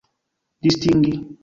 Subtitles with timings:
[0.63, 1.13] distingi